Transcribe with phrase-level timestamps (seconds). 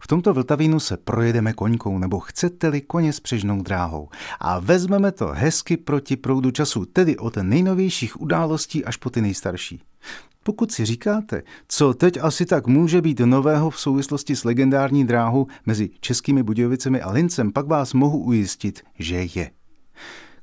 [0.00, 4.08] V tomto Vltavínu se projedeme koňkou, nebo chcete-li koně s přežnou dráhou.
[4.40, 9.82] A vezmeme to hezky proti proudu času, tedy od nejnovějších událostí až po ty nejstarší.
[10.42, 15.46] Pokud si říkáte, co teď asi tak může být nového v souvislosti s legendární dráhou
[15.66, 19.50] mezi Českými Budějovicemi a Lincem, pak vás mohu ujistit, že je.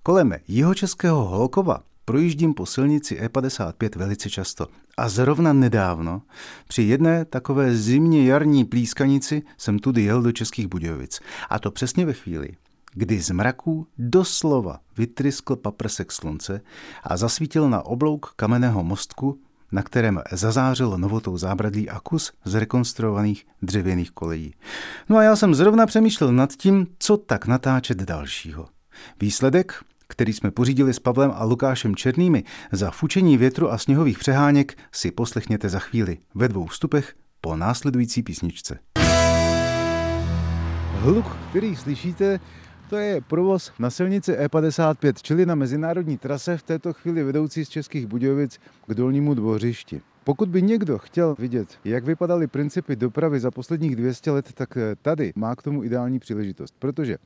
[0.03, 4.67] Kolem jihočeského Holkova projíždím po silnici E55 velice často.
[4.97, 6.21] A zrovna nedávno,
[6.67, 11.19] při jedné takové zimně jarní plískanici, jsem tudy jel do Českých Budějovic.
[11.49, 12.49] A to přesně ve chvíli,
[12.93, 16.61] kdy z mraků doslova vytryskl paprsek slunce
[17.03, 19.39] a zasvítil na oblouk kamenného mostku,
[19.71, 24.53] na kterém zazářil novotou zábradlí a kus zrekonstruovaných dřevěných kolejí.
[25.09, 28.67] No a já jsem zrovna přemýšlel nad tím, co tak natáčet dalšího.
[29.21, 34.77] Výsledek který jsme pořídili s Pavlem a Lukášem Černými za fučení větru a sněhových přeháněk,
[34.91, 38.79] si poslechněte za chvíli ve dvou vstupech po následující písničce.
[40.99, 42.39] Hluk, který slyšíte,
[42.89, 47.69] to je provoz na silnici E55, čili na mezinárodní trase v této chvíli vedoucí z
[47.69, 50.01] Českých Budějovic k Dolnímu dvořišti.
[50.27, 55.33] Pokud by někdo chtěl vidět, jak vypadaly principy dopravy za posledních 200 let, tak tady
[55.35, 57.17] má k tomu ideální příležitost, protože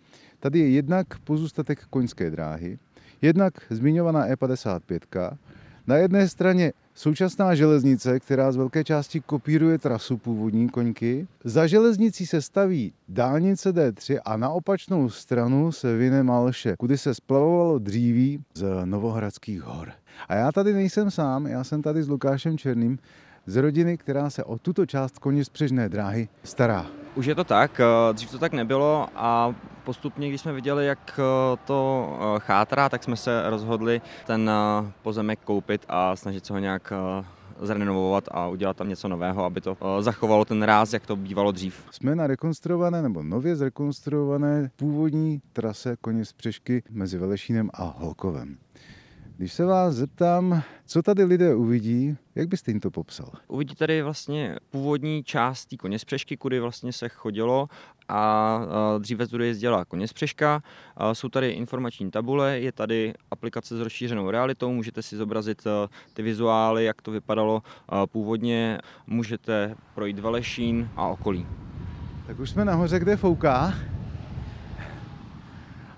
[0.41, 2.79] Tady je jednak pozůstatek koňské dráhy,
[3.21, 5.37] jednak zmiňovaná E55,
[5.87, 11.27] na jedné straně současná železnice, která z velké části kopíruje trasu původní koňky.
[11.43, 17.15] Za železnicí se staví dálnice D3 a na opačnou stranu se vyne Malše, kudy se
[17.15, 19.91] splavovalo dříví z Novohradských hor.
[20.29, 22.99] A já tady nejsem sám, já jsem tady s Lukášem Černým
[23.45, 27.00] z rodiny, která se o tuto část koně spřežné dráhy stará.
[27.15, 31.19] Už je to tak, eh, dřív to tak nebylo a postupně, když jsme viděli, jak
[31.19, 34.51] eh, to eh, chátrá, tak jsme se rozhodli ten
[35.01, 36.93] pozemek koupit a snažit se ho nějak
[37.61, 41.85] zrenovovat a udělat tam něco nového, aby to zachovalo ten ráz, jak to bývalo dřív.
[41.91, 48.57] Jsme na rekonstruované nebo nově zrekonstruované původní trase koně z Přešky mezi Velešínem a Holkovem.
[49.41, 53.29] Když se vás zeptám, co tady lidé uvidí, jak byste jim to popsal?
[53.47, 57.67] Uvidí tady vlastně původní část té koně spřešky, kudy vlastně se chodilo
[58.09, 58.61] a
[58.99, 60.63] dříve tudy jezdila koně spřeška.
[61.13, 65.63] Jsou tady informační tabule, je tady aplikace s rozšířenou realitou, můžete si zobrazit
[66.13, 67.61] ty vizuály, jak to vypadalo
[68.11, 71.47] původně, můžete projít Velešín a okolí.
[72.27, 73.73] Tak už jsme nahoře, kde fouká.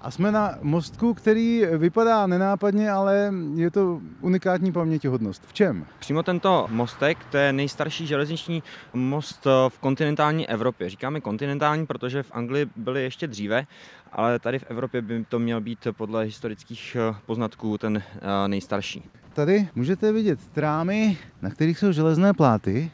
[0.03, 5.41] A jsme na mostku, který vypadá nenápadně, ale je to unikátní pamětihodnost.
[5.47, 5.85] V čem?
[5.99, 10.89] Přímo tento mostek, to je nejstarší železniční most v kontinentální Evropě.
[10.89, 13.65] Říkáme kontinentální, protože v Anglii byly ještě dříve,
[14.11, 19.03] ale tady v Evropě by to měl být podle historických poznatků ten eh, nejstarší.
[19.33, 22.91] Tady můžete vidět trámy, na kterých jsou železné pláty,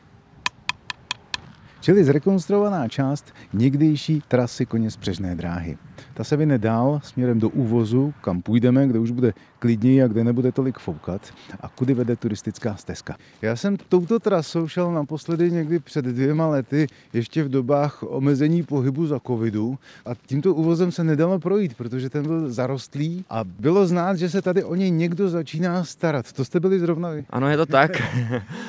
[1.81, 5.78] čili zrekonstruovaná část někdejší trasy koně spřežné dráhy.
[6.19, 10.24] Ta se vyne dál směrem do úvozu, kam půjdeme, kde už bude klidněji a kde
[10.24, 11.22] nebude tolik foukat
[11.62, 13.16] a kudy vede turistická stezka.
[13.41, 19.08] Já jsem touto trasou šel naposledy někdy před dvěma lety, ještě v dobách omezení pohybu
[19.08, 24.16] za covidu a tímto úvozem se nedalo projít, protože ten byl zarostlý a bylo znát,
[24.16, 26.34] že se tady o něj někdo začíná starat.
[26.34, 27.25] To jste byli zrovna vy.
[27.29, 27.91] Ano, je to tak.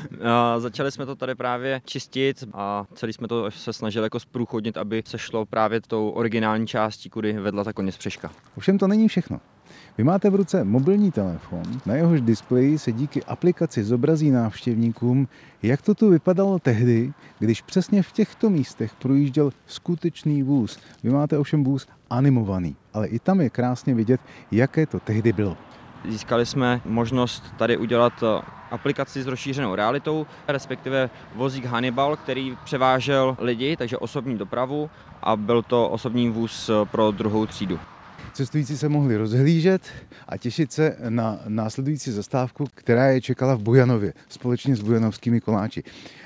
[0.59, 5.03] Začali jsme to tady právě čistit a celý jsme to se snažili jako zprůchodnit, aby
[5.06, 8.31] se šlo právě tou originální částí, kudy vedla ta koně spřeška.
[8.56, 9.41] Ovšem to není všechno.
[9.99, 15.28] Vy máte v ruce mobilní telefon, na jehož displeji se díky aplikaci zobrazí návštěvníkům,
[15.62, 20.78] jak to tu vypadalo tehdy, když přesně v těchto místech projížděl skutečný vůz.
[21.03, 24.21] Vy máte ovšem vůz animovaný, ale i tam je krásně vidět,
[24.51, 25.57] jaké to tehdy bylo.
[26.09, 33.37] Získali jsme možnost tady udělat eh, aplikaci s rozšířenou realitou, respektive vozík Hannibal, který převážel
[33.41, 34.91] lidi, takže osobní dopravu
[35.23, 37.79] a byl to osobní vůz eh, pro druhou třídu.
[38.33, 39.83] Cestující se mohli rozhlížet
[40.29, 45.83] a těšit se na následující zastávku, která je čekala v Bujanově společně s bujanovskými koláči.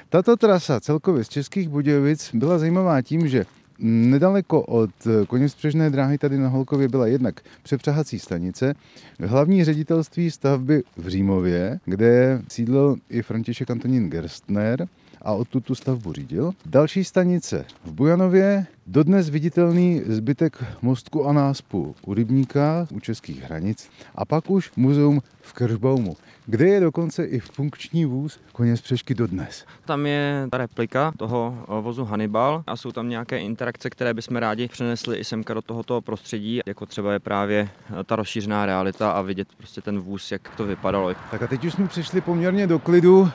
[0.09, 3.47] Tato trasa celkově z Českých Budějovic byla zajímavá tím, že
[3.79, 4.91] Nedaleko od
[5.29, 8.75] koněspřežné dráhy tady na Holkově byla jednak přepřahací stanice,
[9.21, 14.89] hlavní ředitelství stavby v Římově, kde sídlil i František Antonín Gerstner
[15.25, 16.53] a odtud tu stavbu řídil.
[16.67, 23.91] Další stanice v Bujanově, dodnes viditelný zbytek mostku a náspu u Rybníka, u českých hranic
[24.15, 26.17] a pak už muzeum v Keržbaumu,
[26.47, 29.65] kde je dokonce i funkční vůz koně z přešky dodnes.
[29.85, 34.37] Tam je ta replika toho eh, vozu Hannibal a jsou tam nějaké interakce, které bychom
[34.37, 37.69] rádi přenesli i semka do tohoto prostředí, jako třeba je právě
[38.01, 41.15] eh, ta rozšířená realita a vidět prostě ten vůz, jak to vypadalo.
[41.31, 43.31] Tak a teď už jsme přišli poměrně do klidu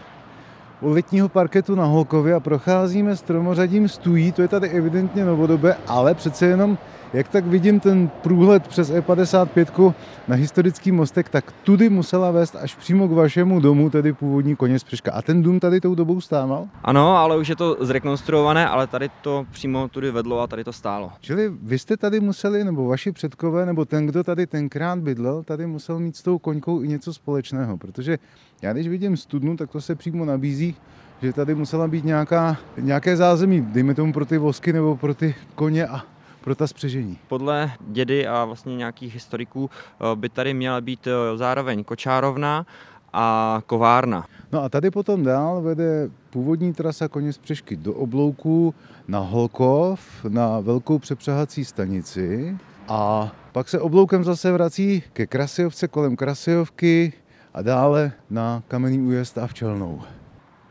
[0.81, 6.15] u letního parketu na Holkově a procházíme stromořadím stůjí, to je tady evidentně novodobé, ale
[6.15, 6.77] přece jenom
[7.13, 9.93] jak tak vidím ten průhled přes E55
[10.27, 14.79] na historický mostek, tak tudy musela vést až přímo k vašemu domu, tedy původní koně
[14.79, 15.11] z Přeška.
[15.11, 16.67] A ten dům tady tou dobou stával?
[16.83, 20.73] Ano, ale už je to zrekonstruované, ale tady to přímo tudy vedlo a tady to
[20.73, 21.11] stálo.
[21.21, 25.67] Čili vy jste tady museli, nebo vaši předkové, nebo ten, kdo tady tenkrát bydlel, tady
[25.67, 28.17] musel mít s tou koňkou i něco společného, protože
[28.61, 30.75] já když vidím studnu, tak to se přímo nabízí,
[31.21, 35.35] že tady musela být nějaká, nějaké zázemí, dejme tomu pro ty vosky nebo pro ty
[35.55, 36.01] koně a
[36.49, 37.17] pro ta spřežení.
[37.27, 42.65] Podle dědy a vlastně nějakých historiků eh, by tady měla být eh, zároveň kočárovna
[43.13, 44.25] a kovárna.
[44.51, 48.75] No a tady potom dál vede původní trasa koně z Přešky do Oblouku
[49.07, 52.57] na Holkov, na velkou přepřahací stanici
[52.87, 57.13] a pak se obloukem zase vrací ke Krasijovce kolem Krasijovky
[57.53, 60.01] a dále na kamenný újezd a včelnou.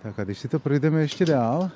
[0.02, 1.70] Tak a když si to projdeme ještě dál,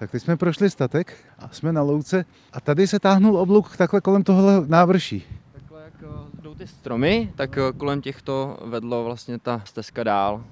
[0.00, 4.00] tak teď jsme prošli statek a jsme na louce a tady se táhnul oblouk takhle
[4.00, 5.24] kolem tohle návrší.
[5.52, 10.44] Takhle jak eh, jdou ty stromy, tak eh, kolem těchto vedlo vlastně ta stezka dál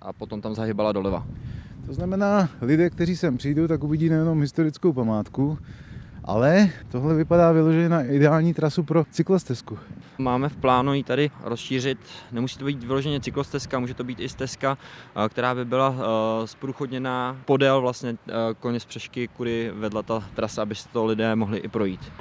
[0.00, 1.26] a potom tam zahybala doleva.
[1.86, 5.58] To znamená, lidé, kteří sem přijdou, tak uvidí nejenom historickou památku,
[6.26, 9.78] ale tohle vypadá vyloženě na ideální trasu pro cyklostezku.
[10.18, 11.98] Máme v plánu ji tady rozšířit.
[12.32, 14.78] Nemusí to být vyloženě cyklostezka, může to být i stezka,
[15.24, 15.94] eh, která by byla
[16.44, 18.16] zprůchodněná podél vlastně
[18.60, 22.12] koně z přešky, kudy vedla ta trasa, aby si to lidé mohli i projít.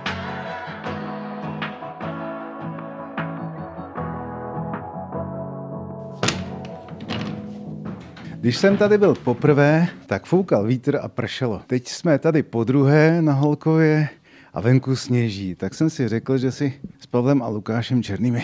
[8.46, 11.62] Když jsem tady byl poprvé, tak foukal vítr a pršelo.
[11.68, 14.10] Teď jsme tady po druhé na Holkově
[14.54, 15.56] a venku sněží.
[15.56, 18.44] Tak jsem si řekl, že si s Pavlem a Lukášem Černými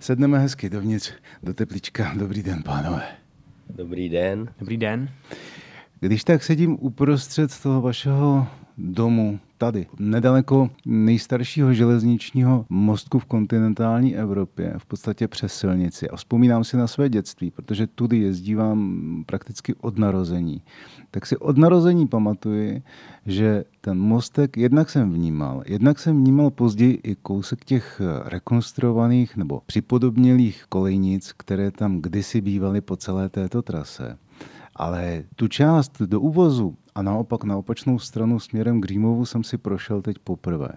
[0.00, 1.12] sedneme hezky dovnitř
[1.42, 2.12] do teplička.
[2.16, 3.02] Dobrý den, pánové.
[3.70, 4.48] Dobrý den.
[4.58, 5.08] Dobrý den.
[6.00, 8.46] Když tak sedím uprostřed toho vašeho
[8.78, 16.08] domu, tady, nedaleko nejstaršího železničního mostku v kontinentální Evropě, v podstatě přes silnici.
[16.08, 20.62] A vzpomínám si na své dětství, protože tudy jezdívám prakticky od narození.
[21.10, 22.82] Tak si od narození pamatuji,
[23.26, 29.62] že ten mostek jednak jsem vnímal, jednak jsem vnímal později i kousek těch rekonstruovaných nebo
[29.66, 34.18] připodobnělých kolejnic, které tam kdysi bývaly po celé této trase.
[34.76, 39.58] Ale tu část do úvozu a naopak na opačnou stranu směrem k Římovu jsem si
[39.58, 40.68] prošel teď poprvé.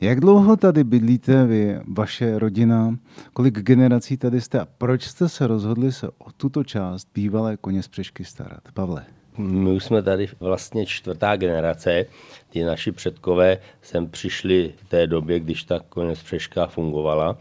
[0.00, 2.98] Jak dlouho tady bydlíte vy, vaše rodina,
[3.32, 7.82] kolik generací tady jste a proč jste se rozhodli se o tuto část bývalé koně
[7.82, 8.60] z Přešky starat?
[8.74, 9.04] Pavle.
[9.38, 12.04] My už jsme tady vlastně čtvrtá generace.
[12.48, 17.38] Ty naši předkové sem přišli v té době, když ta koně z Přeška fungovala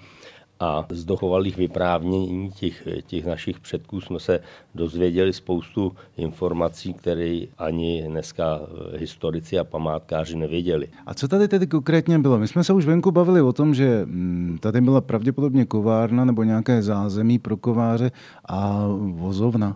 [0.59, 4.39] a z dochovalých vyprávění těch, těch našich předků jsme se
[4.75, 8.59] dozvěděli spoustu informací, které ani dneska
[8.97, 10.87] historici a památkáři nevěděli.
[11.05, 12.37] A co tady tedy konkrétně bylo?
[12.37, 16.43] My jsme se už venku bavili o tom, že mm, tady byla pravděpodobně kovárna nebo
[16.43, 18.11] nějaké zázemí pro kováře
[18.45, 19.75] a vozovna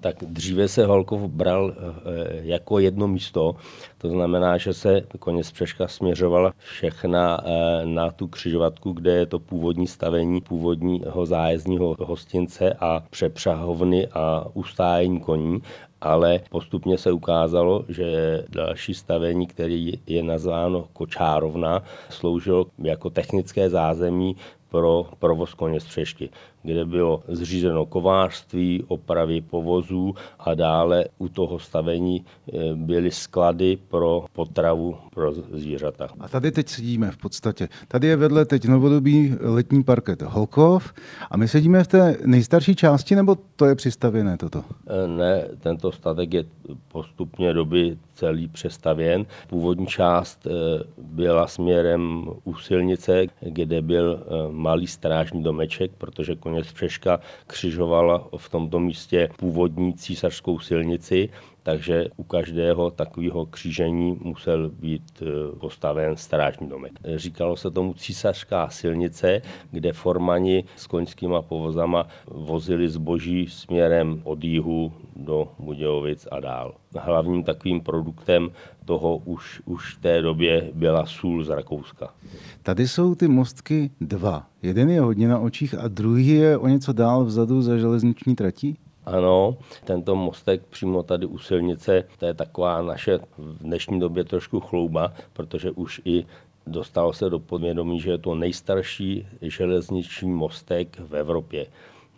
[0.00, 3.56] tak dříve se Holkov bral eh, jako jedno místo,
[3.98, 9.38] to znamená, že se konec Přeška směřovala všechna eh, na tu křižovatku, kde je to
[9.38, 15.62] původní stavení původního zájezdního hostince a přepřahovny a ustájení koní.
[16.00, 24.36] Ale postupně se ukázalo, že další stavení, který je nazváno Kočárovna, sloužilo jako technické zázemí
[24.68, 26.30] pro provoz koně z Přešky
[26.68, 34.24] kde bylo zřízeno kovářství, opravy povozů a dále u toho stavení eh, byly sklady pro
[34.32, 36.08] potravu pro zvířata.
[36.20, 37.68] A tady teď sedíme v podstatě.
[37.88, 40.92] Tady je vedle teď novodobý letní parket Holkov
[41.30, 44.64] a my sedíme v té nejstarší části, nebo to je přistavěné toto?
[44.86, 46.44] Eh, ne, tento statek je
[46.88, 49.26] postupně doby celý přestavěn.
[49.46, 50.50] Původní část eh,
[50.98, 58.48] byla směrem u silnice, kde byl malý strážní domeček, protože koně z Přeška křižovala v
[58.48, 61.28] tomto místě původní císařskou silnici
[61.68, 65.26] takže u každého takového křížení musel být eh,
[65.60, 66.92] postaven strážní domek.
[67.16, 74.92] Říkalo se tomu císařská silnice, kde formani s koňskýma povozama vozili zboží směrem od jihu
[75.16, 76.74] do Budějovic a dál.
[76.98, 78.50] Hlavním takovým produktem
[78.84, 82.14] toho už, už v té době byla sůl z Rakouska.
[82.62, 84.46] Tady jsou ty mostky dva.
[84.62, 88.78] Jeden je hodně na očích a druhý je o něco dál vzadu za železniční tratí?
[89.08, 94.60] Ano, tento mostek přímo tady u silnice, to je taková naše v dnešní době trošku
[94.60, 96.26] chlouba, protože už i
[96.66, 101.66] dostalo se do podvědomí, že je to nejstarší železniční mostek v Evropě.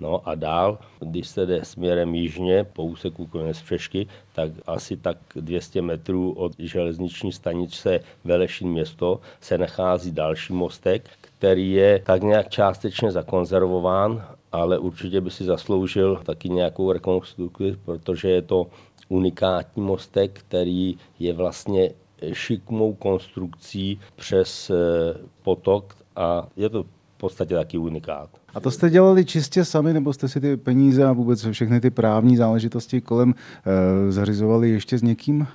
[0.01, 5.19] No a dál, když se jde směrem jižně po úseku konec Přešky, tak asi tak
[5.35, 12.49] 200 metrů od železniční stanice Velešín město se nachází další mostek, který je tak nějak
[12.49, 18.67] částečně zakonzervován, ale určitě by si zasloužil taky nějakou rekonstrukci, protože je to
[19.09, 21.91] unikátní mostek, který je vlastně
[22.33, 24.75] šikmou konstrukcí přes eh,
[25.43, 28.31] potok a je to v podstatě taky unikát.
[28.55, 31.91] A to jste dělali čistě sami, nebo jste si ty peníze a vůbec všechny ty
[31.91, 35.47] právní záležitosti kolem e, zařizovali ještě s někým?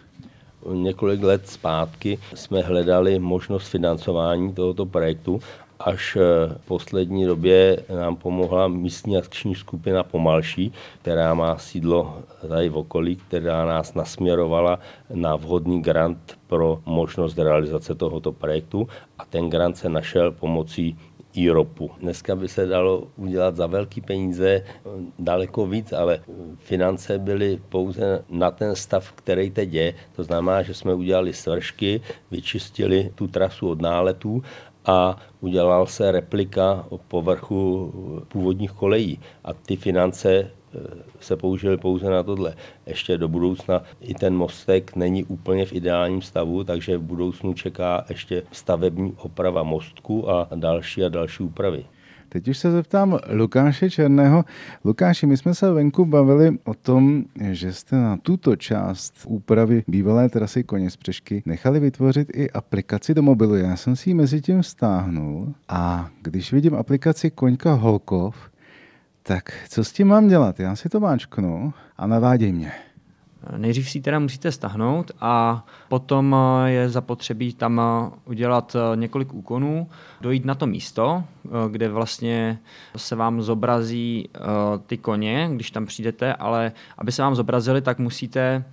[0.74, 5.40] Několik let zpátky jsme hledali možnost financování tohoto projektu
[5.86, 6.18] až
[6.58, 13.16] v poslední době nám pomohla místní akční skupina Pomalší, která má sídlo tady v okolí,
[13.16, 14.80] která nás nasměrovala
[15.14, 18.88] na vhodný grant pro možnost realizace tohoto projektu
[19.18, 20.98] a ten grant se našel pomocí
[21.34, 21.92] IROPu.
[22.00, 24.64] Dneska by se dalo udělat za velký peníze
[25.20, 26.20] daleko víc, ale
[26.58, 29.94] finance byly pouze na ten stav, který teď je.
[30.16, 32.02] To znamená, že jsme udělali svršky,
[32.32, 34.44] vyčistili tu trasu od náletů
[34.86, 37.94] a udělal se replika povrchu
[38.28, 39.20] původních kolejí.
[39.44, 40.80] A ty finance eh,
[41.20, 42.56] se použily pouze na tohle.
[42.86, 48.06] Ještě do budoucna i ten mostek není úplně v ideálním stavu, takže v budoucnu čeká
[48.10, 51.86] ještě stavební oprava mostku a další a další úpravy.
[52.30, 54.46] Teď už se zeptám Lukáše Černého.
[54.84, 60.30] Lukáši, my jsme se venku bavili o tom, že jste na tuto část úpravy bývalé
[60.30, 63.56] trasy koně z Přešky nechali vytvořit i aplikaci do mobilu.
[63.56, 68.36] Já jsem si ji mezi tím stáhnul a když vidím aplikaci Koňka Holkov,
[69.24, 70.60] tak co s tím mám dělat?
[70.60, 72.72] Já si to máčknu a naváděj mě.
[73.58, 79.34] Nejdřív si teda musíte stahnout a potom eh, je zapotřebí tam eh, udělat eh, několik
[79.34, 79.88] úkonů,
[80.22, 81.24] dojít na to místo,
[81.72, 82.60] kde vlastně
[82.96, 84.30] se vám zobrazí
[84.88, 88.64] ty koně, když tam přijdete, ale aby se vám zobrazili, tak musíte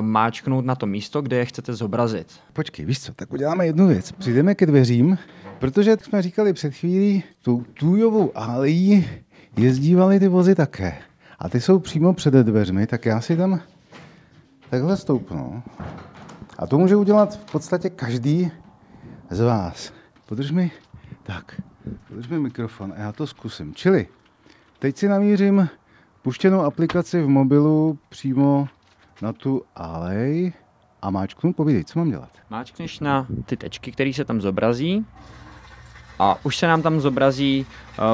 [0.00, 2.26] máčknout na to místo, kde je chcete zobrazit.
[2.52, 4.12] Počkej, víš co, tak uděláme jednu věc.
[4.12, 5.18] Přijdeme ke dveřím,
[5.58, 9.08] protože, jak jsme říkali před chvílí, tou tůjovou alejí
[9.56, 10.94] jezdívaly ty vozy také.
[11.38, 13.60] A ty jsou přímo před dveřmi, tak já si tam
[14.70, 15.62] takhle stoupnu.
[16.58, 18.50] A to může udělat v podstatě každý
[19.30, 19.92] z vás.
[20.26, 20.70] Podrž mi,
[21.22, 21.60] tak,
[22.08, 23.74] podrž mi mikrofon a já to zkusím.
[23.74, 24.06] Čili,
[24.78, 25.68] teď si namířím
[26.22, 28.68] puštěnou aplikaci v mobilu přímo
[29.22, 30.52] na tu alej
[31.02, 32.30] a máčknu, povídej, co mám dělat?
[32.50, 35.06] Máčkneš na ty tečky, které se tam zobrazí
[36.18, 37.66] a už se nám tam zobrazí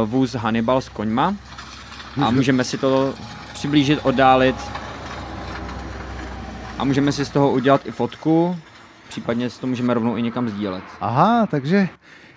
[0.02, 1.36] uh, vůz Hannibal s koňma
[2.22, 3.14] a můžeme si to
[3.52, 4.83] přiblížit, oddálit
[6.78, 8.56] a můžeme si z toho udělat i fotku,
[9.08, 10.84] případně si to můžeme rovnou i někam sdílet.
[11.00, 11.88] Aha, takže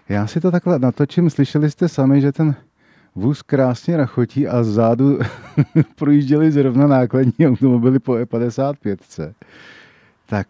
[0.10, 1.29] já si to takhle natočím.
[1.29, 2.56] Slyšeli jste sami, že ten
[3.15, 5.20] vůz krásně rachotí a zzádu
[5.96, 9.34] projížděli zrovna nákladní automobily po E55.
[10.25, 10.48] Tak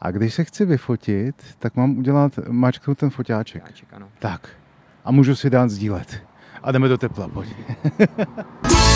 [0.00, 3.62] a když se chci vyfotit, tak mám udělat, mačknout ten foťáček.
[3.62, 4.08] Foťáček ano.
[4.18, 4.48] Tak.
[5.04, 6.22] A můžu si dát sdílet.
[6.62, 7.48] A jdeme do tepla, pojď.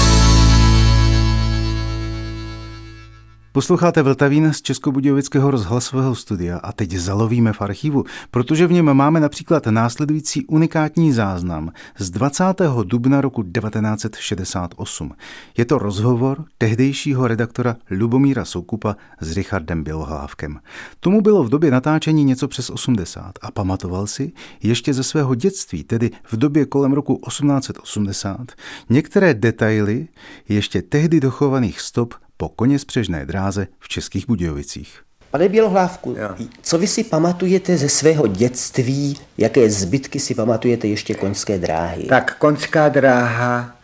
[3.53, 9.21] Posloucháte Vltavín z Českobudějovického rozhlasového studia a teď zalovíme v archivu, protože v něm máme
[9.21, 12.45] například následující unikátní záznam z 20.
[12.85, 15.13] dubna roku 1968.
[15.57, 20.61] Je to rozhovor tehdejšího redaktora Lubomíra Soukupa s Richardem Bělohlávkem.
[21.01, 25.85] Tomu bylo v době natáčení něco přes 80 a pamatoval si ještě ze svého dětství,
[25.85, 28.53] tedy v době kolem roku 1880,
[28.91, 30.09] některé detaily
[30.49, 35.03] ještě tehdy dochovaných stop po koně spřežné dráze v Českých Budějovicích.
[35.31, 36.37] Pane Bělohlávku, ja.
[36.63, 42.05] co vy si pamatujete ze svého dětství, jaké zbytky si pamatujete ještě koňské dráhy?
[42.05, 43.77] Tak koňská dráha,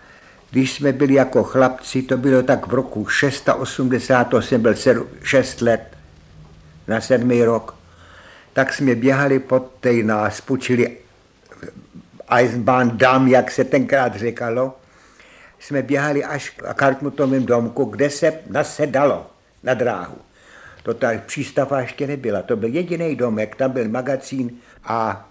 [0.51, 4.75] když jsme byli jako chlapci, to bylo tak v roku 680, to jsem byl
[5.23, 5.97] 6 let,
[6.89, 7.75] na sedmý rok,
[8.53, 10.97] tak jsme běhali pod tej nás, počili
[12.31, 14.77] Eisenbahn Dam, jak se tenkrát říkalo,
[15.64, 19.26] jsme běhali až k Kartmutovým domku, kde se nasedalo
[19.62, 20.16] na dráhu.
[20.83, 24.50] To ta přístava ještě nebyla, to byl jediný domek, tam byl magazín
[24.85, 25.28] a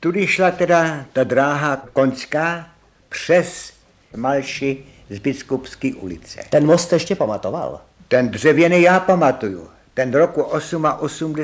[0.00, 2.68] tudy šla teda ta dráha koňská
[3.08, 3.72] přes
[4.16, 6.40] Malši z Biskupské ulice.
[6.50, 7.80] Ten most ještě pamatoval?
[8.08, 9.68] Ten dřevěný já pamatuju.
[9.94, 11.34] Ten roku 88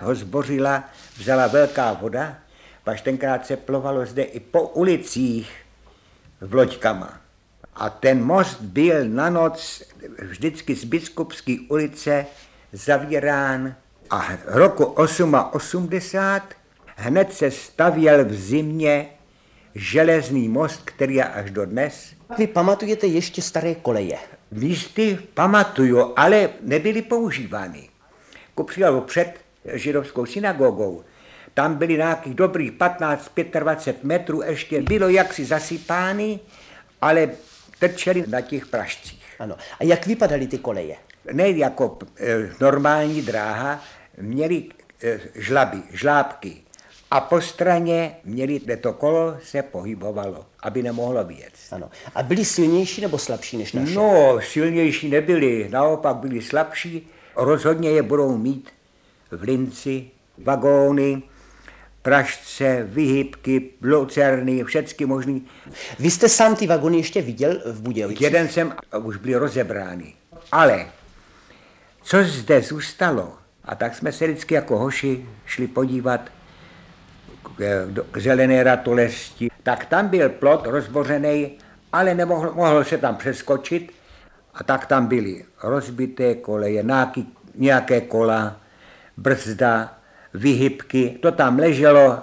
[0.00, 0.84] ho zbořila,
[1.18, 2.36] vzala velká voda,
[2.84, 5.52] paž tenkrát se plovalo zde i po ulicích
[6.40, 7.20] v loďkama.
[7.74, 9.82] A ten most byl na noc
[10.22, 12.26] vždycky z Biskupské ulice
[12.72, 13.74] zavírán
[14.10, 15.88] a roku 88
[16.96, 19.08] hned se stavěl v zimě
[19.74, 22.14] železný most, který je až do dnes.
[22.38, 24.18] Vy pamatujete ještě staré koleje?
[24.50, 27.88] Místy pamatuju, ale nebyly používány.
[28.54, 29.34] Kupříkladu před
[29.72, 31.04] židovskou synagogou,
[31.54, 36.40] tam byly nějakých dobrých 15-25 metrů, ještě bylo jaksi zasypány,
[37.00, 37.30] ale
[37.80, 39.24] trčeli na těch pražcích.
[39.38, 39.56] Ano.
[39.80, 40.96] A jak vypadaly ty koleje?
[41.32, 43.80] Ne jako e, normální dráha,
[44.20, 44.64] měli
[45.02, 46.56] e, žlaby, žlábky.
[47.10, 51.52] A po straně měli, kde to kolo se pohybovalo, aby nemohlo vyjet.
[51.70, 51.90] Ano.
[52.14, 53.94] A byli silnější nebo slabší než naše?
[53.94, 57.08] No, silnější nebyli, naopak byli slabší.
[57.36, 58.70] Rozhodně je budou mít
[59.30, 61.22] v Linci vagóny,
[62.02, 65.46] pražce, vyhybky, lucerny, všechny možný.
[65.98, 68.22] Vy jste sám ty vagony ještě viděl v Budějovicích?
[68.22, 70.14] Jeden jsem, už byly rozebrány.
[70.52, 70.86] Ale
[72.02, 76.20] co zde zůstalo, a tak jsme se vždycky jako hoši šli podívat
[77.56, 81.58] k, k zelené ratolesti, tak tam byl plot rozbořený,
[81.92, 83.92] ale nemohl mohl se tam přeskočit
[84.54, 88.56] a tak tam byly rozbité koleje, nějaký, nějaké kola,
[89.16, 89.99] brzda,
[90.34, 92.18] vyhybky, to tam leželo,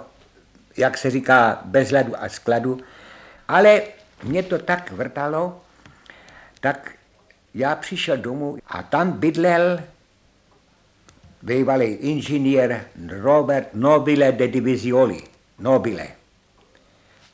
[0.76, 2.80] jak se říká, bez ledu a skladu,
[3.48, 3.82] ale
[4.22, 5.60] mě to tak vrtalo,
[6.60, 6.90] tak
[7.54, 9.80] já přišel domů a tam bydlel
[11.42, 15.22] bývalý inženýr Robert Nobile de Divisioli.
[15.58, 16.06] Nobile.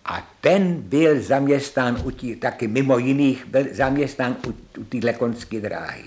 [0.04, 5.61] A ten byl zaměstnán u tí, taky mimo jiných, byl zaměstnán u, u téhle konské
[5.61, 6.04] dráhy.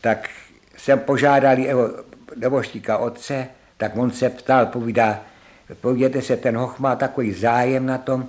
[0.00, 0.30] Tak
[0.76, 1.90] jsem požádal jeho
[2.36, 5.20] neboštíka otce, tak on se ptal, povídá,
[5.80, 8.28] povídete se, ten hoch má takový zájem na tom,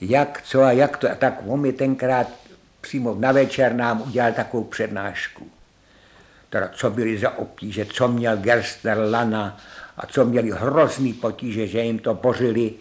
[0.00, 1.10] jak, co a jak to.
[1.10, 2.28] A tak on mi tenkrát
[2.80, 5.46] přímo na večer nám udělal takovou přednášku.
[6.50, 9.56] Teda co byly za obtíže, co měl Gerster Lana
[9.96, 12.72] a co měli hrozný potíže, že jim to bořili,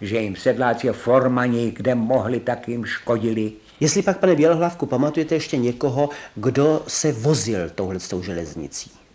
[0.00, 3.52] že jim sedláci formani, kde mohli, tak jim škodili.
[3.80, 9.05] Jestli pak, pane Bělohlavku, pamatujete ještě někoho, kdo se vozil touhle železnicí?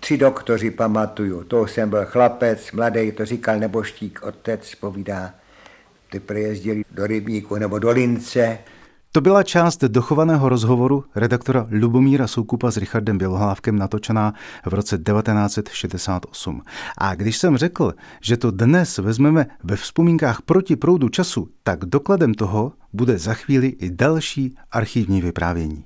[0.00, 5.34] Tři doktoři pamatuju, to jsem byl chlapec, mladý, to říkal neboštík, otec povídá,
[6.10, 8.58] ty prejezdili do Rybníku nebo do Lince,
[9.16, 14.34] to byla část dochovaného rozhovoru redaktora Lubomíra Soukupa s Richardem Bělohlávkem natočená
[14.66, 16.62] v roce 1968.
[16.98, 22.34] A když jsem řekl, že to dnes vezmeme ve vzpomínkách proti proudu času, tak dokladem
[22.34, 25.84] toho bude za chvíli i další archivní vyprávění.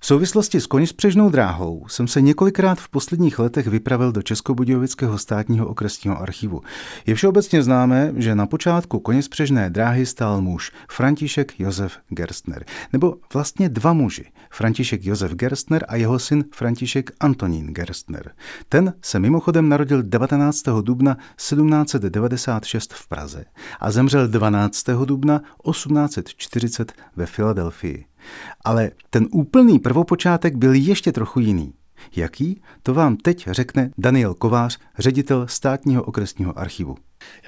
[0.00, 5.66] V souvislosti s koněspřežnou dráhou jsem se několikrát v posledních letech vypravil do Českobudějovického státního
[5.68, 6.60] okresního archivu.
[7.06, 12.64] Je všeobecně známé, že na počátku koněspřežné dráhy stál muž František Josef Gerstner.
[12.92, 18.32] Nebo vlastně dva muži, František Josef Gerstner a jeho syn František Antonín Gerstner.
[18.68, 20.62] Ten se mimochodem narodil 19.
[20.82, 23.44] dubna 1796 v Praze
[23.80, 24.84] a zemřel 12.
[25.04, 28.04] dubna 1840 ve Filadelfii.
[28.64, 31.72] Ale ten úplný prvopočátek byl ještě trochu jiný.
[32.16, 32.62] Jaký?
[32.82, 36.96] To vám teď řekne Daniel Kovář, ředitel státního okresního archivu.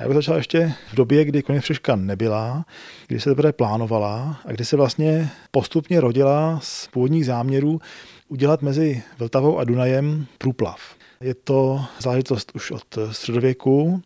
[0.00, 2.64] Já bych začal ještě v době, kdy koně Přeška nebyla,
[3.06, 7.80] kdy se teprve plánovala a kdy se vlastně postupně rodila z původních záměrů
[8.28, 10.94] udělat mezi Vltavou a Dunajem průplav.
[11.20, 14.02] Je to záležitost už od středověku,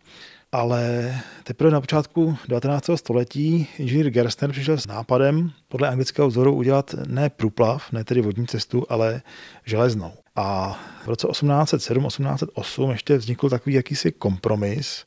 [0.53, 2.91] ale teprve na počátku 19.
[2.95, 8.47] století inženýr Gerstner přišel s nápadem podle anglického vzoru udělat ne průplav, ne tedy vodní
[8.47, 9.23] cestu, ale
[9.65, 10.13] železnou.
[10.37, 15.05] A v roce 1807-1808 ještě vznikl takový jakýsi kompromis,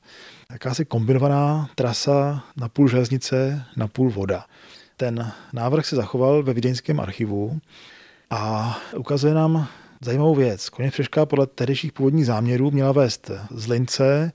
[0.52, 4.46] jakási kombinovaná trasa na půl železnice, na půl voda.
[4.98, 7.60] Ten návrh se zachoval ve Vídeňském archivu
[8.30, 9.68] a ukazuje nám
[10.02, 10.70] zajímavou věc.
[10.70, 14.32] Koně Přeška podle tehdejších původních záměrů měla vést z Lince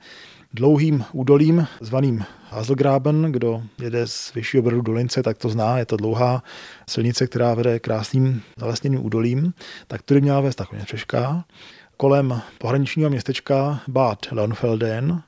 [0.55, 3.33] dlouhým údolím zvaným Hazelgraben.
[3.33, 5.79] Kdo jede z vyššího brodu do Lince, tak to zná.
[5.79, 6.43] Je to dlouhá
[6.89, 9.55] silnice, která vede krásným zalesněným údolím.
[9.87, 11.45] Tak tudy měla vést takovně Češka.
[11.97, 15.23] Kolem pohraničního městečka Bad Leonfelden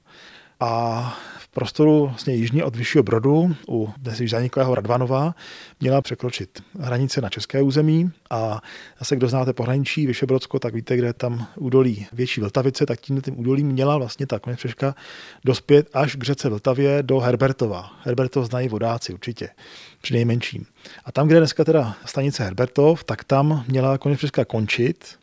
[0.61, 1.18] a
[1.54, 5.34] prostoru vlastně jižně od Vyššího Brodu u dnes již zaniklého Radvanova
[5.80, 8.60] měla překročit hranice na české území a
[8.98, 13.20] zase kdo znáte pohraničí Vyšebrodsko, tak víte, kde je tam údolí větší Vltavice, tak tím
[13.20, 14.94] tím údolím měla vlastně ta konečpřeška
[15.44, 17.90] dospět až k řece Vltavě do Herbertova.
[18.02, 19.48] Herbertov znají vodáci určitě,
[20.00, 20.66] při nejmenším.
[21.04, 25.18] A tam, kde je dneska teda stanice Herbertov, tak tam měla konečpřeška končit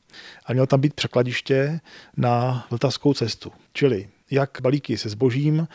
[0.46, 1.80] a mělo tam být překladiště
[2.18, 3.52] na Vltavskou cestu.
[3.74, 5.68] Čili jak balíky se zbožím,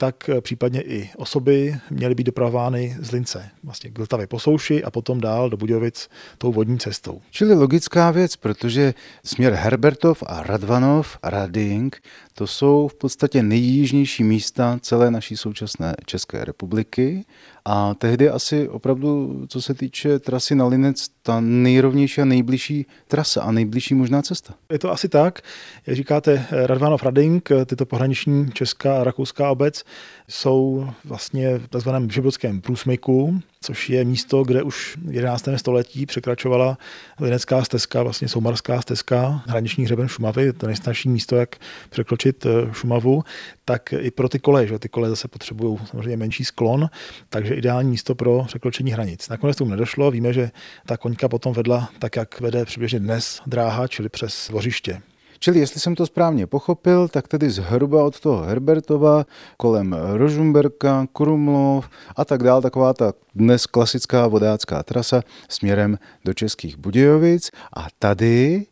[0.00, 4.90] tak případně i osoby měly být dopravovány z Lince vlastně k Vltavě po souši a
[4.90, 6.08] potom dál do Budějovic
[6.38, 7.20] tou vodní cestou.
[7.30, 12.02] Čili logická věc, protože směr Herbertov a Radvanov a Rading
[12.38, 17.24] to jsou v podstatě nejjižnější místa celé naší současné České republiky
[17.64, 23.42] a tehdy asi opravdu, co se týče trasy na Linec, ta nejrovnější a nejbližší trasa
[23.42, 24.54] a nejbližší možná cesta.
[24.72, 25.40] Je to asi tak,
[25.86, 29.84] jak říkáte, Radvanov Rading, tyto pohraniční česká a rakouská obec,
[30.28, 31.90] jsou vlastně v tzv.
[32.00, 35.48] Vyšebrodském průsmyku, což je místo, kde už v 11.
[35.56, 36.78] století překračovala
[37.20, 41.56] linecká stezka, vlastně soumarská stezka, hraniční hřeben Šumavy, to nejstarší místo, jak
[41.90, 43.24] překročit eh, Šumavu,
[43.64, 46.90] tak i pro ty koleje, že ty koleje zase potřebují samozřejmě menší sklon,
[47.28, 49.28] takže ideální místo pro překročení hranic.
[49.28, 50.50] Nakonec tomu nedošlo, víme, že
[50.86, 55.00] ta koňka potom vedla tak, jak vede přibližně dnes dráha, čili přes vořiště.
[55.38, 61.90] Čili jestli jsem to správně pochopil, tak tedy zhruba od toho Herbertova kolem Rožumberka, Krumlov
[62.16, 67.50] a tak dál, taková ta dnes klasická vodácká trasa směrem do Českých Budějovic.
[67.76, 68.66] A tady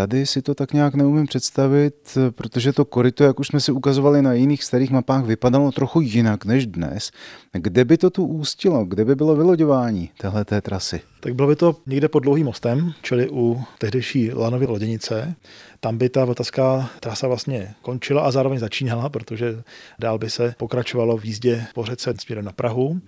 [0.00, 4.22] Tady si to tak nějak neumím představit, protože to koryto, jak už jsme si ukazovali
[4.22, 7.10] na jiných starých mapách, vypadalo trochu jinak než dnes.
[7.52, 8.84] Kde by to tu ústilo?
[8.84, 11.00] Kde by bylo vyloďování téhleté trasy?
[11.20, 15.34] Tak bylo by to někde pod dlouhým mostem, čili u tehdejší Lanovy loděnice.
[15.80, 19.62] Tam by ta vltavská trasa vlastně končila a zároveň začínala, protože
[19.98, 23.00] dál by se pokračovalo v jízdě po řece směrem na Prahu.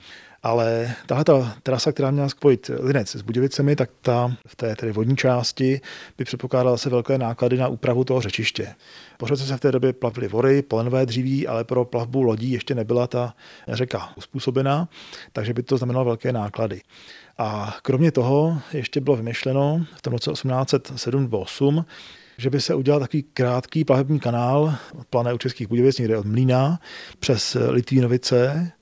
[0.43, 4.93] Ale tahle ta trasa, která měla spojit Linec s Budějovicemi, tak ta v té tedy
[4.93, 5.81] vodní části
[6.19, 8.75] by předpokládala se velké náklady na úpravu toho řečiště.
[9.19, 12.75] Po řece se v té době plavily vory, polenové dříví, ale pro plavbu lodí ještě
[12.75, 13.35] nebyla ta
[13.69, 14.89] řeka uspůsobená,
[15.33, 16.81] takže by to znamenalo velké náklady.
[17.39, 21.85] A kromě toho ještě bylo vymyšleno v tom roce 1807-8,
[22.39, 26.27] že by se udělal takový krátký plavební kanál od Plané u Českých Budějovic, někde od
[26.27, 26.81] Mlína,
[27.19, 28.73] přes Litvínovice,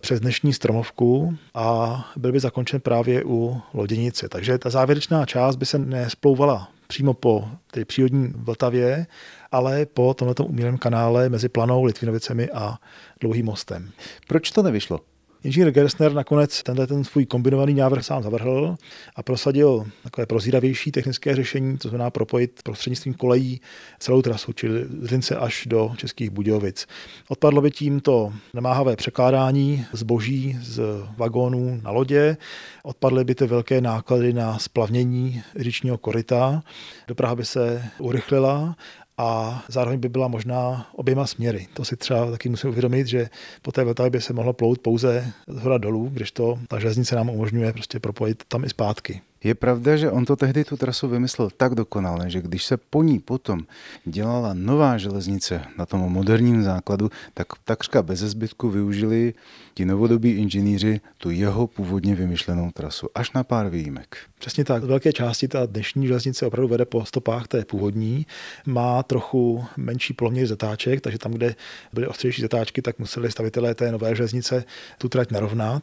[0.00, 4.28] přes dnešní stromovku a byl by zakončen právě u loděnice.
[4.28, 9.06] Takže ta závěrečná část by se nesplouvala přímo po té přírodní Vltavě,
[9.52, 12.78] ale po tomto umělém kanále mezi Planou, Litvinovicemi a
[13.20, 13.90] Dlouhým mostem.
[14.28, 15.00] Proč to nevyšlo?
[15.44, 18.76] Inženýr Gerstner nakonec tenhle ten svůj kombinovaný návrh sám zavrhl
[19.16, 23.60] a prosadil takové prozíravější technické řešení, to znamená propojit prostřednictvím kolejí
[23.98, 26.86] celou trasu, čili z Lince až do Českých Budějovic.
[27.28, 30.80] Odpadlo by tím to nemáhavé překládání zboží z
[31.16, 32.36] vagónů na lodě,
[32.82, 36.62] odpadly by ty velké náklady na splavnění říčního koryta,
[37.08, 38.76] doprava by se urychlila
[39.20, 41.66] a zároveň by byla možná oběma směry.
[41.74, 43.28] To si třeba taky musím uvědomit, že
[43.62, 47.16] po té Vltavě by se mohlo plout pouze z hora dolů, když to ta železnice
[47.16, 49.20] nám umožňuje prostě propojit tam i zpátky.
[49.44, 53.02] Je pravda, že on to tehdy tu trasu vymyslel tak dokonale, že když se po
[53.02, 53.60] ní potom
[54.04, 59.34] dělala nová železnice na tom moderním základu, tak takřka bez zbytku využili
[59.74, 64.16] ti novodobí inženýři tu jeho původně vymyšlenou trasu, až na pár výjimek.
[64.38, 64.84] Přesně tak.
[64.84, 68.26] Velké části ta dnešní železnice opravdu vede po stopách té původní.
[68.66, 71.54] Má trochu menší poloměr zatáček, takže tam, kde
[71.92, 74.64] byly ostřejší zatáčky, tak museli stavitelé té nové železnice
[74.98, 75.82] tu trať narovnat.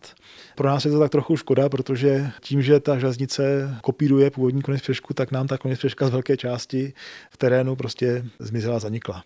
[0.55, 4.81] Pro nás je to tak trochu škoda, protože tím, že ta železnice kopíruje původní konec
[4.81, 6.93] přešku, tak nám ta konec přeška z velké části
[7.29, 9.23] v terénu prostě zmizela, zanikla.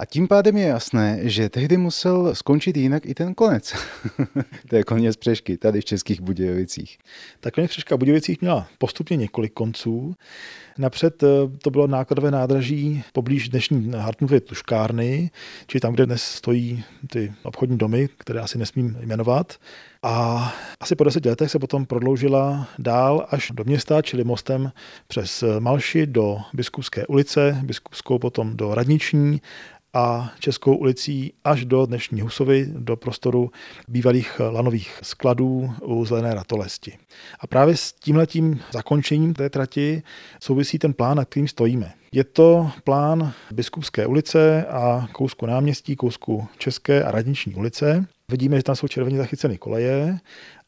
[0.00, 3.74] A tím pádem je jasné, že tehdy musel skončit jinak i ten konec.
[4.68, 6.98] to je konec přešky tady v Českých Budějovicích.
[7.40, 10.14] Ta konec přeška Budějovicích měla postupně několik konců.
[10.78, 11.26] Napřed eh,
[11.62, 15.30] to bylo nákladové nádraží poblíž dnešní Hartmovy tuškárny,
[15.66, 19.56] či tam, kde dnes stojí ty obchodní domy, které asi nesmím jmenovat.
[20.02, 24.72] A asi po deseti letech se potom prodloužila dál až do města, čili mostem
[25.06, 29.40] přes Malši do Biskupské ulice, Biskupskou potom do Radniční
[29.94, 33.50] a Českou ulicí až do dnešní Husovy, do prostoru
[33.88, 36.98] bývalých lanových skladů u Zelené ratolesti.
[37.40, 40.02] A právě s tímhletím zakončením té trati
[40.42, 41.92] souvisí ten plán, na kterým stojíme.
[42.12, 48.06] Je to plán Biskupské ulice a kousku náměstí, kousku České a Radniční ulice.
[48.30, 50.18] Vidíme, že tam jsou červeně zachyceny koleje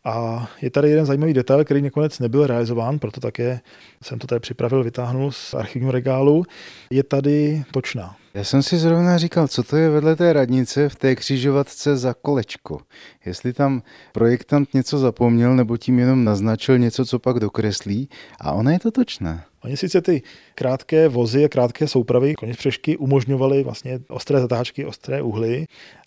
[0.04, 3.60] a je tady jeden zajímavý detail, který nakonec nebyl realizován, proto také
[4.02, 6.44] jsem to tady připravil, vytáhnul z archivního regálu.
[6.90, 8.16] Je tady točná.
[8.34, 12.14] Já jsem si zrovna říkal, co to je vedle té radnice v té křižovatce za
[12.14, 12.80] kolečko.
[13.26, 18.08] Jestli tam projektant něco zapomněl, nebo tím jenom naznačil něco, co pak dokreslí.
[18.40, 19.44] A ona je to točná.
[19.64, 20.22] Oni sice ty
[20.54, 25.66] krátké vozy a krátké soupravy koně přešky umožňovaly vlastně ostré zatáčky, ostré uhly,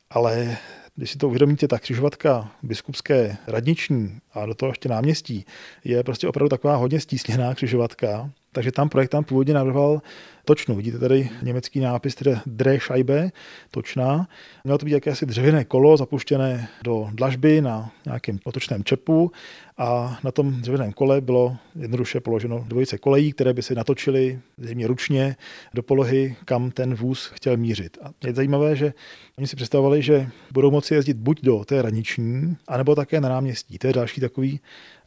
[0.09, 0.57] ale
[0.95, 5.45] když si to uvědomíte, ta křižovatka biskupské radniční a do toho ještě náměstí
[5.83, 10.01] je prostě opravdu taková hodně stísněná křižovatka, takže tam projektant původně navrhoval
[10.45, 10.75] točnu.
[10.75, 13.31] Vidíte tady německý nápis, tedy Drehscheibe,
[13.71, 14.27] točná.
[14.63, 19.31] Mělo to být jakési dřevěné kolo zapuštěné do dlažby na nějakém otočném čepu
[19.77, 24.87] a na tom dřevěném kole bylo jednoduše položeno dvojice kolejí, které by se natočily zřejmě
[24.87, 25.35] ručně
[25.73, 27.97] do polohy, kam ten vůz chtěl mířit.
[28.01, 28.93] A je zajímavé, že
[29.37, 33.77] oni si představovali, že budou moci jezdit buď do té raniční, anebo také na náměstí.
[33.77, 34.59] To je další takový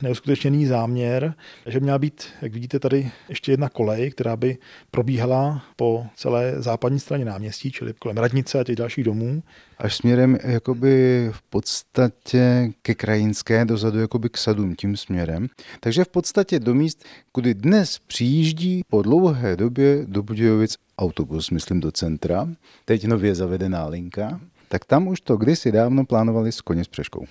[0.03, 1.35] neuskutečněný záměr,
[1.67, 4.59] že měla být, jak vidíte tady, ještě jedna kolej, která by
[4.91, 5.28] probíhala
[5.77, 9.43] po celé západní straně náměstí, čili kolem radnice a těch dalších domů.
[9.79, 15.49] Až směrem jakoby v podstatě ke krajinské, dozadu jakoby k sadům tím směrem.
[15.81, 21.81] Takže v podstatě do míst, kudy dnes přijíždí po dlouhé době do Budějovic autobus, myslím
[21.81, 22.49] do centra,
[22.85, 27.25] teď nově zavedená linka, tak tam už to kdysi dávno plánovali s koně s přeškou.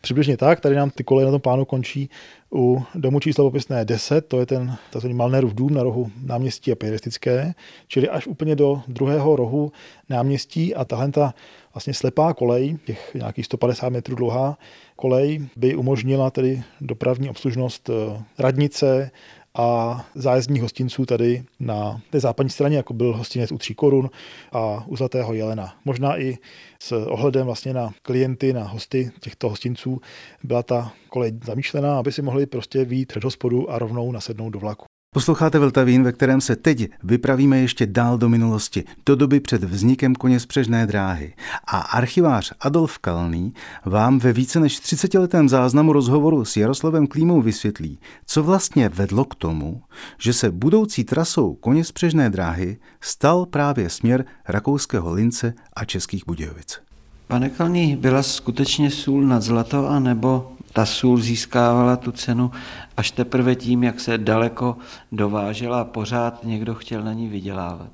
[0.00, 2.10] Přibližně tak, tady nám ty koleje na tom plánu končí
[2.54, 5.08] u domu číslo popisné 10, to je ten tzv.
[5.08, 7.54] Malnerův dům na rohu náměstí a Pejristické,
[7.88, 9.72] čili až úplně do druhého rohu
[10.08, 11.34] náměstí a tahle ta
[11.74, 14.58] vlastně slepá kolej, těch nějakých 150 metrů dlouhá
[14.96, 19.10] kolej, by umožnila tedy dopravní obslužnost eh, radnice,
[19.54, 24.10] a zájezdních hostinců tady na té západní straně, jako byl hostinec u Tří korun
[24.52, 25.74] a u Zlatého jelena.
[25.84, 26.38] Možná i
[26.82, 30.00] s ohledem vlastně na klienty, na hosty těchto hostinců
[30.44, 34.58] byla ta kolej zamýšlená, aby si mohli prostě výjít před hospodu a rovnou nasednout do
[34.58, 34.84] vlaku.
[35.14, 40.14] Posloucháte Vltavín, ve kterém se teď vypravíme ještě dál do minulosti, do doby před vznikem
[40.14, 41.34] koně spřežné dráhy.
[41.66, 47.98] A archivář Adolf Kalný vám ve více než 30-letém záznamu rozhovoru s Jaroslavem Klímou vysvětlí,
[48.26, 49.82] co vlastně vedlo k tomu,
[50.18, 56.78] že se budoucí trasou koně spřežné dráhy stal právě směr rakouského Lince a českých Budějovic.
[57.26, 62.50] Pane Kalný, byla skutečně sůl nad zlato, anebo ta sůl získávala tu cenu
[62.96, 64.76] až teprve tím, jak se daleko
[65.12, 67.90] dovážela a pořád někdo chtěl na ní vydělávat.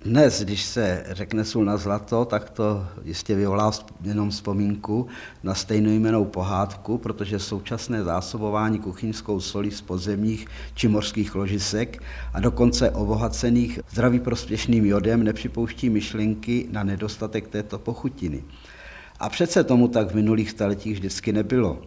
[0.00, 3.70] Dnes, když se řekne sůl na zlato, tak to jistě vyvolá
[4.02, 5.06] jenom vzpomínku
[5.42, 12.90] na stejnojmenou pohádku, protože současné zásobování kuchyňskou solí z podzemních či mořských ložisek a dokonce
[12.90, 18.44] obohacených zdraví prospěšným jodem nepřipouští myšlenky na nedostatek této pochutiny.
[19.20, 21.82] A přece tomu tak v minulých staletích vždycky nebylo.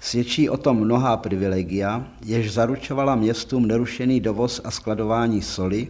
[0.00, 5.88] Svědčí o tom mnohá privilegia, jež zaručovala městům nerušený dovoz a skladování soli,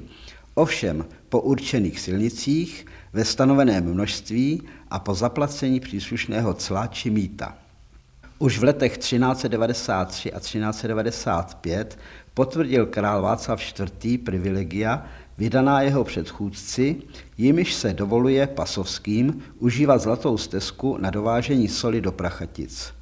[0.54, 7.56] ovšem po určených silnicích, ve stanoveném množství a po zaplacení příslušného cla či mýta.
[8.38, 11.98] Už v letech 1393 a 1395
[12.34, 14.24] potvrdil král Václav IV.
[14.24, 15.06] privilegia
[15.38, 16.96] vydaná jeho předchůdci,
[17.38, 22.92] jimiž se dovoluje pasovským užívat zlatou stezku na dovážení soli do Prachatic.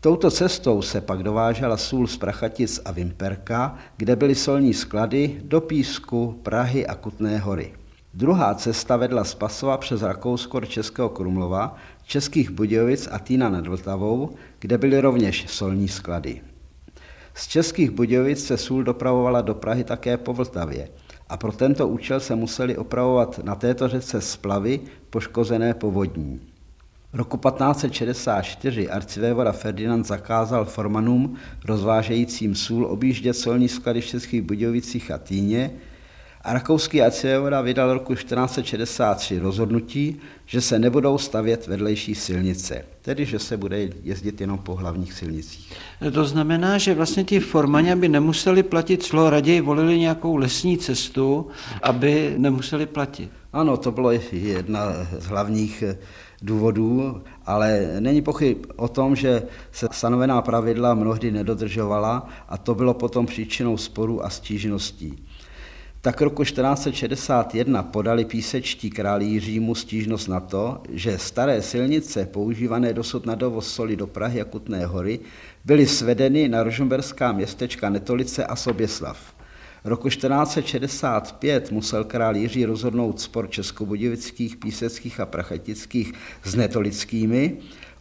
[0.00, 5.60] Touto cestou se pak dovážela sůl z Prachatic a Vimperka, kde byly solní sklady do
[5.60, 7.72] Písku, Prahy a Kutné hory.
[8.14, 13.66] Druhá cesta vedla z Pasova přes Rakousko do Českého Krumlova, Českých Budějovic a Týna nad
[13.66, 16.40] Vltavou, kde byly rovněž solní sklady.
[17.34, 20.88] Z Českých Budějovic se sůl dopravovala do Prahy také po Vltavě
[21.30, 26.40] a pro tento účel se museli opravovat na této řece splavy poškozené povodní.
[27.12, 35.10] V roku 1564 arcivévoda Ferdinand zakázal formanům rozvážejícím sůl objíždět solní sklady v Českých Budějovicích
[35.10, 35.70] a Týně
[36.44, 43.38] a rakouský arcivévoda vydal roku 1463 rozhodnutí, že se nebudou stavět vedlejší silnice, tedy že
[43.38, 45.72] se bude jezdit jenom po hlavních silnicích.
[46.12, 51.46] To znamená, že vlastně ti formani, aby nemuseli platit clo, raději volili nějakou lesní cestu,
[51.82, 53.30] aby nemuseli platit.
[53.52, 55.84] Ano, to bylo jedna z hlavních
[56.42, 62.94] důvodů, ale není pochyb o tom, že se stanovená pravidla mnohdy nedodržovala a to bylo
[62.94, 65.24] potom příčinou sporů a stížností.
[66.02, 73.26] Tak roku 1461 podali písečtí králi Jiřímu stížnost na to, že staré silnice používané dosud
[73.26, 75.20] na dovoz soli do Prahy a Kutné hory
[75.64, 79.34] byly svedeny na rožomberská městečka Netolice a Soběslav.
[79.84, 86.12] Roku 1465 musel král Jiří rozhodnout spor českobudějovických, píseckých a prachetických
[86.44, 87.56] s netolickými,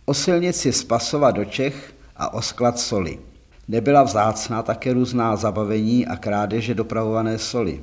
[0.06, 3.20] o silnici z Pasova do Čech a o sklad soli.
[3.70, 7.82] Nebyla vzácná také různá zabavení a krádeže dopravované soli.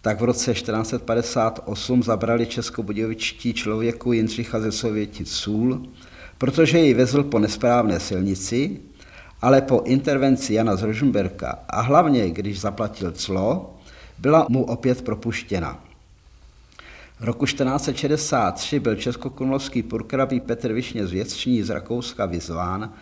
[0.00, 5.82] Tak v roce 1458 zabrali českobudějovičtí člověku Jindřicha ze Sovětic sůl,
[6.38, 8.80] protože ji vezl po nesprávné silnici,
[9.42, 13.74] ale po intervenci Jana z Rožmberka a hlavně, když zaplatil clo,
[14.18, 15.84] byla mu opět propuštěna.
[17.20, 22.92] V roku 1463 byl českokrumlovský purkrabí Petr Višně z Věcční z Rakouska vyzván,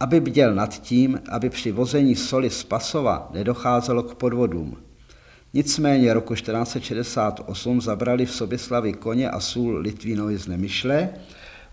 [0.00, 4.76] aby bděl nad tím, aby při vození soli z Pasova nedocházelo k podvodům.
[5.54, 11.08] Nicméně roku 1468 zabrali v Soběslavi koně a sůl Litvínovi z Nemyšle,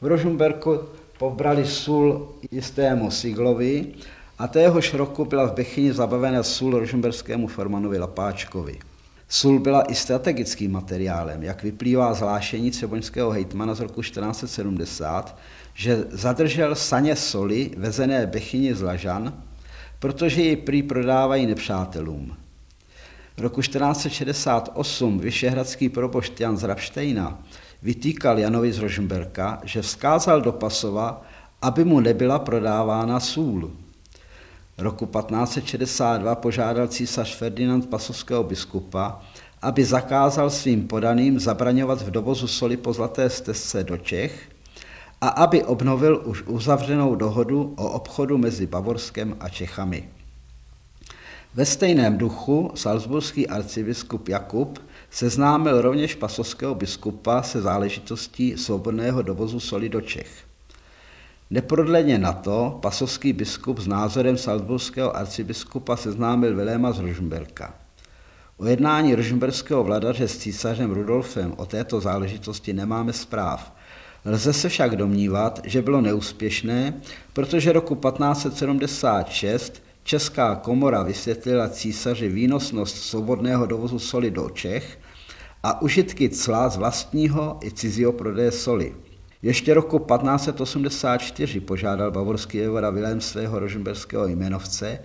[0.02, 0.80] v Rožumberku
[1.20, 3.88] pobrali sůl jistému Siglovi
[4.40, 8.80] a téhož roku byla v Bechyni zabavena sůl rožumberskému formanovi Lapáčkovi.
[9.30, 15.38] Sůl byla i strategickým materiálem, jak vyplývá zvlášení třeboňského hejtmana z roku 1470,
[15.76, 19.44] že zadržel saně soli vezené Bechyni z Lažan,
[20.00, 22.38] protože ji prý prodávají nepřátelům.
[23.38, 27.44] V roku 1468 vyšehradský probošt Jan z Rapštejna
[27.82, 31.22] vytýkal Janovi z Rožmberka, že vzkázal do Pasova,
[31.62, 33.72] aby mu nebyla prodávána sůl.
[34.78, 39.22] Roku 1562 požádal císař Ferdinand pasovského biskupa,
[39.62, 44.55] aby zakázal svým podaným zabraňovat v dovozu soli po Zlaté stezce do Čech
[45.21, 50.10] a aby obnovil už uzavřenou dohodu o obchodu mezi Bavorskem a Čechami.
[51.54, 59.89] Ve stejném duchu salzburský arcibiskup Jakub seznámil rovněž pasovského biskupa se záležitostí svobodného dovozu soli
[59.89, 60.45] do Čech.
[61.49, 67.73] Neprodleně na to pasovský biskup s názorem salzburského arcibiskupa seznámil Viléma z Rožmberka.
[68.58, 73.75] O jednání rožmberského vladaře s císařem Rudolfem o této záležitosti nemáme zpráv.
[74.26, 77.02] Lze se však domnívat, že bylo neúspěšné,
[77.34, 85.00] protože roku 1576 Česká komora vysvětlila císaři výnosnost svobodného dovozu soli do Čech
[85.64, 88.96] a užitky cla z vlastního i cizího prodeje soli.
[89.42, 95.00] Ještě roku 1584 požádal bavorský jevoda Vilém svého rožmberského jmenovce,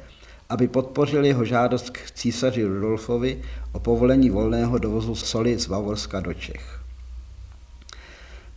[0.49, 6.35] aby podpořil jeho žádost k císaři Rudolfovi o povolení volného dovozu soli z Bavorska do
[6.35, 6.80] Čech.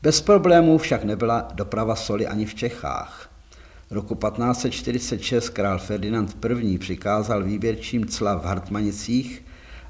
[0.04, 3.30] Bez problémů však nebyla doprava soli ani v Čechách.
[3.92, 6.78] Roku 1546 král Ferdinand I.
[6.78, 9.46] přikázal výběrčím cla v Hartmanicích,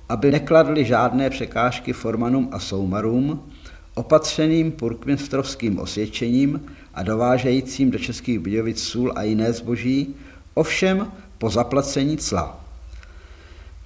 [0.10, 3.43] aby nekladli žádné překážky formanům a soumarům,
[3.93, 10.15] opatřeným purkminstrovským osvědčením a dovážejícím do Českých Budějovic sůl a jiné zboží,
[10.54, 12.62] ovšem po zaplacení cla.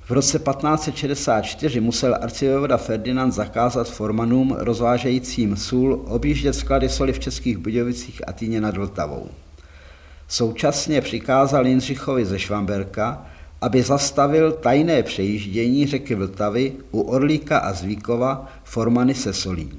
[0.08, 7.58] V roce 1564 musel arcivévoda Ferdinand zakázat formanům rozvážejícím sůl objíždět sklady soli v Českých
[7.58, 9.30] Budějovicích a Týně nad Vltavou.
[10.28, 13.26] Současně přikázal Jindřichovi ze Švamberka,
[13.62, 19.72] aby zastavil tajné přejíždění řeky Vltavy u Orlíka a Zvíkova formany se solí.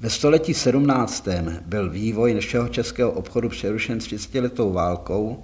[0.00, 1.28] Ve století 17.
[1.66, 5.42] byl vývoj našeho českého obchodu přerušen 30 letou válkou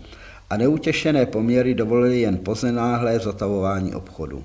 [0.53, 4.45] a neutěšené poměry dovolily jen poznenáhlé zotavování obchodu.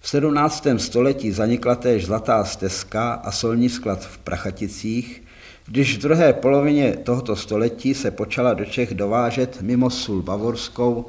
[0.00, 0.66] V 17.
[0.76, 5.22] století zanikla též Zlatá stezka a solní sklad v Prachaticích,
[5.66, 11.06] když v druhé polovině tohoto století se počala do Čech dovážet mimo sůl bavorskou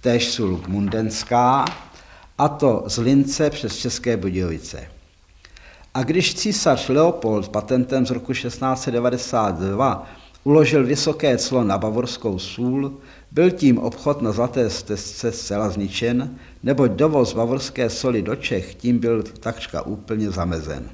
[0.00, 1.64] též sůl mundenská,
[2.38, 4.88] a to z Lince přes České Budějovice.
[5.94, 10.06] A když císař Leopold patentem z roku 1692
[10.44, 13.00] uložil vysoké clo na bavorskou sůl,
[13.32, 18.98] byl tím obchod na Zlaté stezce zcela zničen, neboť dovoz bavorské soli do Čech tím
[18.98, 20.90] byl takřka úplně zamezen.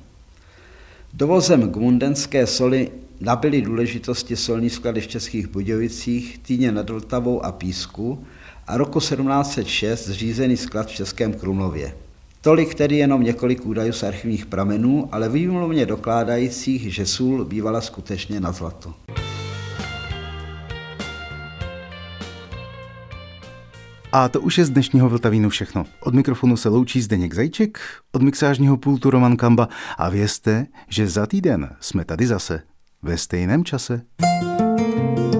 [1.14, 8.24] Dovozem gmundenské soli nabyly důležitosti solní sklady v Českých Budějovicích, Týně nad Vltavou a Písku
[8.66, 11.94] a roku 1706 zřízený sklad v Českém Krumlově.
[12.40, 18.40] Tolik tedy jenom několik údajů z archivních pramenů, ale výmluvně dokládajících, že sůl bývala skutečně
[18.40, 18.94] na zlato.
[24.12, 25.84] A to už je z dnešního Vltavínu všechno.
[26.00, 27.80] Od mikrofonu se loučí Zdeněk Zajček,
[28.12, 29.68] od mixážního pultu Roman Kamba
[29.98, 32.62] a vězte, že za týden jsme tady zase
[33.02, 34.02] ve stejném čase.
[34.20, 35.37] thank you